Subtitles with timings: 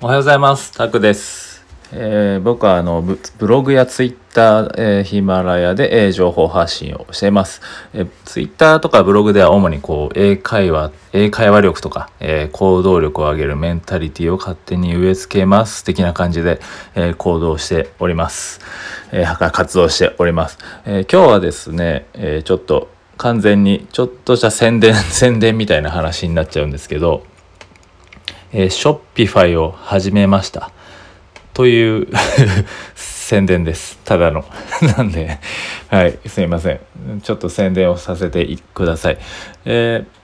[0.00, 0.72] おはようございます。
[0.72, 1.48] タクです。
[1.90, 7.60] えー僕はあのブログやツイッター、えーヒマラヤで、えー情報発信をしています。
[7.94, 15.82] えーツイッターとかブログでは主にこう英会話、英会話力とか、えー行動力を上げるメンタリティを勝手に植え付けます。
[15.82, 16.60] 的な感じで、
[16.94, 18.60] えー行動しております。
[19.10, 20.58] えー活動しております。
[20.86, 27.24] えー今日はですね、えーちょっと完全にちょっとした宣伝、 宣伝みたいな話になっちゃうんですけど、
[28.52, 30.70] えー、 Shopify を始めました。
[31.52, 32.06] という
[32.94, 33.98] 宣伝です。
[34.04, 34.44] ただの。
[34.96, 35.38] なんで、
[35.88, 36.80] はい、すいません。
[37.22, 39.18] ちょっと宣伝をさせてください。
[39.64, 40.18] えー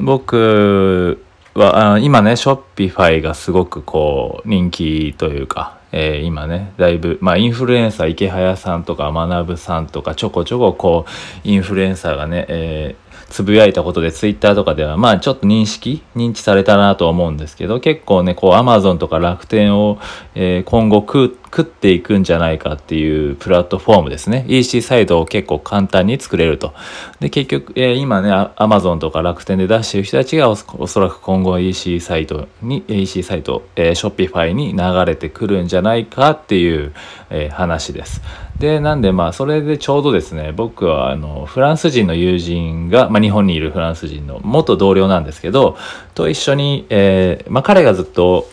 [0.00, 1.18] 僕
[1.54, 11.10] はあ今ね、 Shopify がすごくこう人気というか、えー今ね、だいぶ、まあインフルエンサーイケハヤさんとかマナブさんとかちょこちょここう、
[11.42, 12.94] インフルエンサーがね、え
[13.28, 19.98] つぶやいたことでツイッターとかではまあちょっと認識認知されたなと思うんですけど結構ねこうアマゾンとか楽天を、
[20.34, 24.44] えー今後食う食っていくんじゃないかっていうプラットフォームですね。
[24.48, 26.74] EC サイトを結構簡単に作れると。
[27.20, 36.92] で結局、えー今ねアマゾンとか楽天で出してる人たちがおそらく今後 EC サイトに EC サイト、えー、ショッピファイに流れてくるんじゃないかっていう、
[37.30, 38.20] えー話です。
[38.58, 45.76] でなんでまあそれでちょうどですね僕はあのフランス人の友人が、まあ、日本にいるフランス人の元同僚なんですけど
[46.14, 48.48] と一緒に、えーまあ、彼がずっと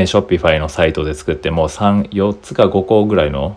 [0.00, 3.56] えー Shopify のサイトで作ってもう34つか5個ぐらいの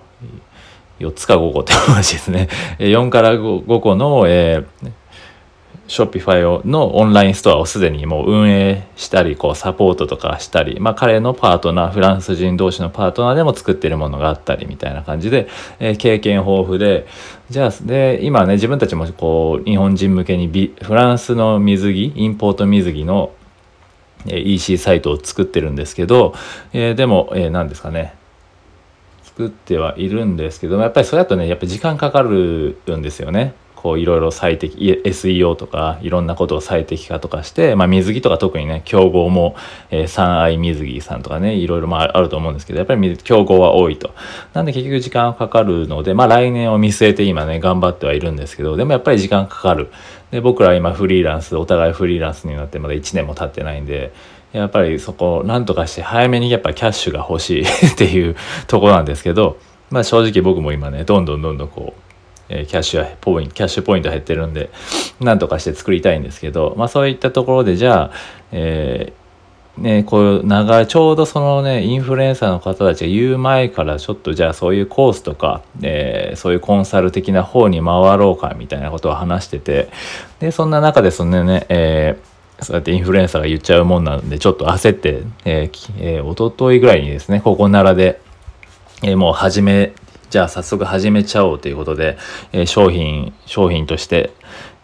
[0.99, 2.49] 4つか5個って話ですね。
[2.79, 4.91] 4から 5, 5個の、えー
[5.85, 15.47] Shopify のオンラインストアをすでにもう運営したりこうサポートとかしたり、まあ、彼のパートナーフランス人同士のパートナーでも作ってるものがあったりみたいな感じで、
[15.79, 17.05] えー経験豊富で
[17.49, 23.31] じゃあで今ね自分たちもこう日本人向けにビフランスの水着インポート水着の
[24.27, 26.35] EC サイトを作ってるんですけど、
[26.73, 28.13] えでも、え何ですかね
[29.23, 33.53] 作ってはいるんですけどもやっぱりそれだとねやっぱ時間かかるんですよね。
[33.83, 39.57] こういろいろ最適 SEO とかいろんなことを最適化とかして、まあ、水着とか特にね競合も、
[39.91, 44.15] えー、三愛水着さんとかねいろいろまああると思うんですけどやっぱり競合は多いと。
[44.53, 49.91] なんで結局時間はかかるのでまあ来年を見据えて今ね頑張ってはいるんですけどでもやっぱり時間かかる。
[50.31, 54.13] で僕ら今フリーランスお互いフリーランスになってまだ1年も経ってないんで
[54.53, 58.35] やっぱりそこをなんとかして早めにやっぱキャッシュが欲しい っていう
[58.67, 59.57] ところなんですけど、
[59.89, 62.02] まあ正直僕も今ね、どんどんどんどんこう、
[62.49, 64.69] えキャッシュポイント、キャッシュポイント減ってるんで、
[65.19, 68.11] なんとかして作りたいんですけど、まあそういったところでじゃあ、
[68.51, 69.23] えー
[69.77, 79.89] ね、こういう長い、ちょうどそのね、インフルエンサーの方たちが言う前からちょっとじゃあそういうコースとか、えーそういうコンサル的な方に回ろうかみたいなことを話してて、
[80.39, 82.33] で、そんな中でそのね、えー
[82.63, 88.21] そうやってインフルエンサーが言っちゃうもんなんで、ちょっと焦って、えーえー、一昨日ぐらいにですね、ここ奈良で、
[89.01, 89.93] えーもう始め、
[90.33, 92.17] じゃあ早速始めちゃおうということで、
[92.53, 94.31] え商品、商品として、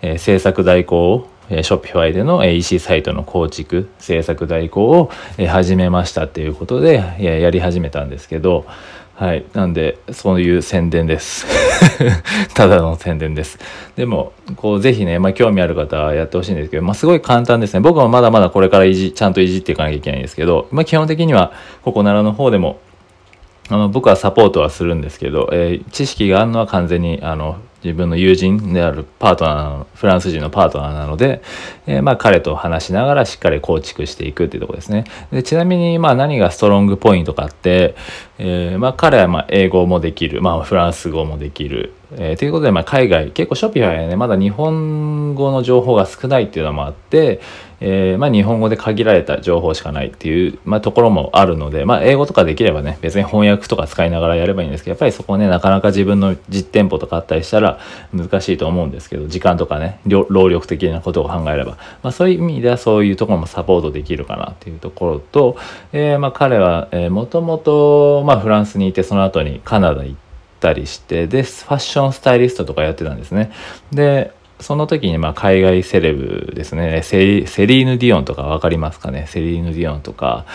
[0.03, 8.67] え制作代行を、えー、ショッピファイでの、えー EC サイトの構築、制作代行を、えー始めましたっていうことで、ややり始めたんですけど、
[9.15, 9.43] はい。
[9.53, 11.47] なんで、そういう宣伝です。
[12.53, 13.57] ただの宣伝です。
[13.95, 17.79] でも、こう、ぜひね、まあ、興味ある方はやってほしいんですけど、まあ、すごい簡単ですね。
[17.79, 22.79] 僕もまだまだこれからいじ、ちゃんといじっていかなきゃいけないんですけど、まあ、基本的には、ここ奈良の方でも、
[23.69, 31.41] あの僕はサポートはするんですけど、えー知識があるのは完全にあの自分の友人であるパートナーフランス人のパートナーなので、
[31.87, 35.05] えーまあ彼と話しながらしっかり構築していくっていうとこですね。
[35.31, 37.95] でちなみにまあ何がストロングポイントかって、
[38.37, 47.39] えーまあ彼はまあ英語もできる、まあフランス語もできる、えーということでまあ海外結構ショピファイはねまだ日本語の情報が少ないっていうのもあって、
[47.81, 57.79] えーまあ、日本語で限られた情報しかないっていう、まあ、ところもあるので、まあ、英語とかできればね別に翻訳とか使いながらやればいいんですけどやっぱりそこねなかなか自分の実店舗とかあったりしたらら
[58.13, 65.57] 難しいと思うんですけど時間とかね労力的なことを考えれば、まあ、そういう意味ではそういうところもサポートできるかなっていうところと、
[65.93, 70.17] えーまあ、彼はもともとフランスにいてその後にカナダ行っ
[70.59, 73.51] たりしてでファッションスタイリストとかやってたんですね。
[73.91, 77.01] でその時にまあ海外セレブですね。
[77.01, 79.25] セリセリーヌ・ディオンとか分かりますかね？
[79.27, 80.45] セリーヌ・ディオンとか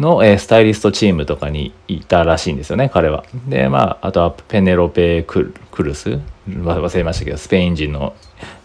[0.00, 3.24] の、えスタイリストチームとかにいたらしいんですよね彼は。
[3.46, 6.18] でまああとはペネロペ・クルス
[6.48, 8.14] 忘れましたけどスペイン人の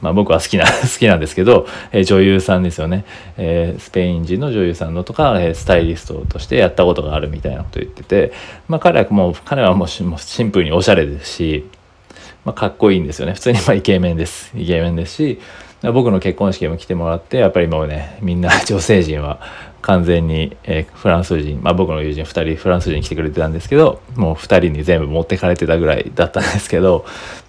[0.02, 3.06] まあ僕は好きな 好きなんですけど、えー女優さんですよね、
[3.38, 8.32] えースペイン人の女優さんのとか、えースタイリストとしてやったことがあるみたいなこと言ってて
[8.68, 11.66] まあ彼はもう彼はもうシンプルにおしゃれですし
[12.46, 13.34] まあ、かっこいいんですよね。
[13.34, 14.54] 普通にまあイケメンです。
[14.58, 15.40] イケメンですし
[15.82, 19.40] 僕の結婚式も来てもらってやっぱりもうねみんな女性陣は
[19.88, 27.06] 完全に、えー、フランス人、まあ、僕の友人2人フランス人来てくれてたんですけどもう2人に全部持ってかれてたぐらいだったんですけど、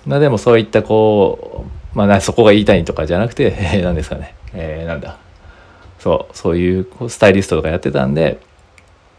[0.07, 5.17] まあ、でもそういったこう、まあ、そこが言いたいとかじゃなくて、 えー、何ですかね、えー、なんだ。
[5.99, 8.39] そうそういうスタイリストとかやってたんで、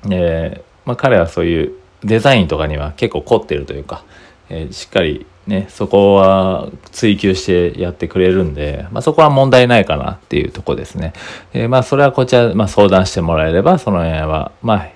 [0.09, 1.73] えーまあ、彼はそういう
[2.05, 4.05] デザインとかには結構凝ってるというか、
[4.49, 11.13] えー、しっかりね、そこは追求してやってくれるんで、まあ、そこは問題ないかなっていうとこですね。
[11.53, 14.89] えー、まあそれはこちら、まあ、相談してもらえればその辺はまあ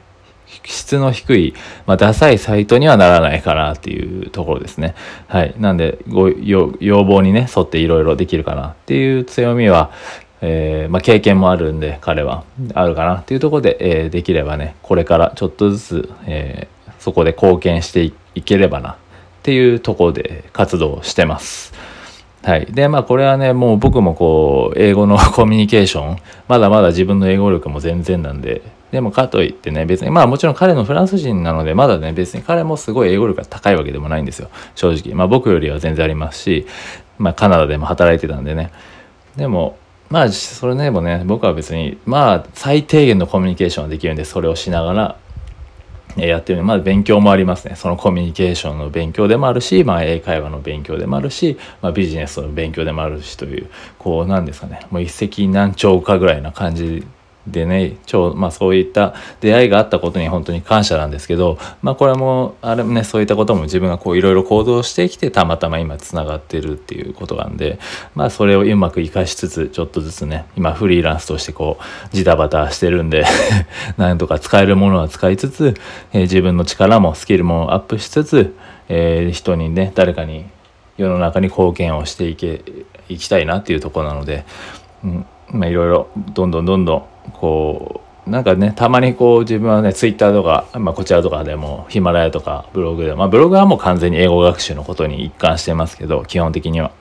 [0.64, 1.54] 質の低い、
[1.88, 4.94] まあ、ダサいサイトにはならないかなっていうところですね。
[5.28, 5.56] はい。
[5.58, 6.70] なんで、ご要
[7.04, 9.92] 望にね、沿っていろいろできるかなっていう強みは、
[10.42, 12.44] えー、まあ、経験もあるんで、彼は
[12.76, 18.04] あるかなっていうところで、えー、できればね、これからちょっとずつ、えー、そこで貢献して
[18.36, 18.98] いければな
[19.44, 21.74] っていうとこで活動してます。
[22.44, 22.66] はい。
[22.66, 26.18] で、まあこれはね、もう僕もこう、英語の コミュニケーション、
[26.48, 28.62] まだまだ自分の英語力も全然なんで、
[28.94, 34.48] でもかといってね、別に、まあもちろん彼のフランス人なので、まだね、別に彼もすごい英語力が高いわけでもないんですよ。
[34.76, 35.14] 正直。
[35.14, 36.66] まあ僕よりは全然ありますし、
[37.18, 38.72] まあカナダでも働いてたんでね。
[39.36, 39.76] でも、
[40.10, 45.16] まあそれでもね、僕は別に、まあ最低限のコミュニケーションはできるんで、それをしながら、
[46.16, 47.76] やってるまあ勉強もありますね。
[47.76, 57.06] そのコミュニケーションの勉強でもあるし、まあ英会話の勉強でもあるし、まあビジネスの勉強でもあるしという、こうなんですかね、もう一石何鳥かぐらいな感じ
[57.48, 67.80] でね超、まあ、そういった出会いがあったことに本当に感謝なんですけど、まあ、これもあれもねそういったことも自分がこういろいろ行動してきてたまたま今つながってるっていうことなんで、
[68.16, 73.26] まあ、それをうまく活かしつつちょっとずつね今フリーランスとしてこうジタバタしてるんで
[73.98, 75.74] なんとか使えるものは使いつつ、
[76.14, 78.56] えー、自分の力もスキルもアップしつつ、
[78.88, 80.46] えー、人にね誰かに
[80.98, 82.62] 世の中に貢献をしていけ
[83.10, 84.46] いきたいなっていうところなので、
[85.04, 87.04] うんまあ、いろいろどんどんどんどん
[87.34, 96.92] こうなんかねたまにこう自分はねツイッターとか、まあ、こちらとかでもヒマラヤとかブログでまあブログはもう完全に英語学習のことに一貫してますけど基本的には。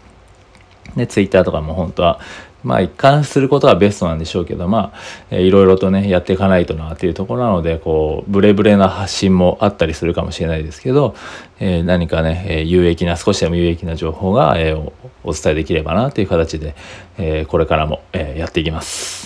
[0.97, 2.21] でツイッターとかも本当は
[2.65, 4.93] まあ一貫することはベストなんでしょうけどま
[5.31, 11.15] あ、いろいろとねやっていかないとなっていうところなのでこうブレブレな発信もあったりするかもしれないですけど、
[11.61, 14.93] えー、何かね、えー、有益な少しでも有益な情報が、えー、
[15.25, 16.75] お伝えできればなという形で、
[17.19, 19.22] えー、これからも、えー、やっていきます。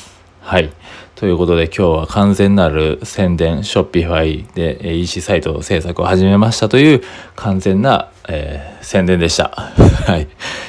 [0.46, 0.70] はい。
[1.16, 7.02] ということで今日は完全なる宣伝、ショッピファイで EC サイト制作を始めましたという
[7.34, 9.48] 完全な、えー、宣伝でした。
[10.06, 10.28] はい。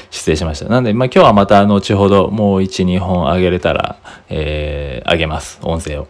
[0.09, 0.65] 失礼しました。
[0.65, 3.97] なんで、まあ今日はまた後ほどもう1、2本あげれたら、
[4.29, 5.59] えー、あげます。
[5.61, 6.07] 音声を。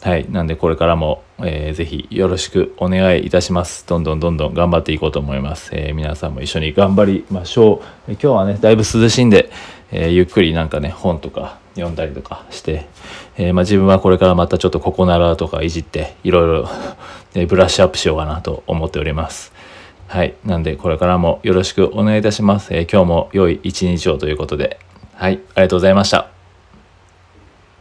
[0.00, 0.24] はい。
[0.30, 3.86] なんでこれからも、えー、ぜひよろしくお願いいたします。
[3.86, 5.70] どんどんどんどん頑張っていこうと思います。
[5.74, 8.12] えー、皆さんも一緒に頑張りましょう。
[8.12, 9.50] 今日はね、だいぶ涼しいんで、
[9.92, 12.86] えー、ゆっくりなんかね、本とか読んだりとかして、
[13.36, 16.68] えー、まあ、自分はこれからまたちょっとここならとかいじっていろいろ
[17.46, 19.52] ブラッシュアップしようかなと思っております。
[20.08, 20.34] はい。
[20.44, 22.74] なんでこれからもよろしくお願いいたします。
[22.74, 24.78] えー、今日も良い一日をということで。
[25.14, 25.40] はい。
[25.54, 26.41] ありがとうございました。